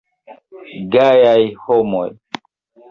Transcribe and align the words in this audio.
Gajaj 0.95 1.47
homoj. 1.67 2.11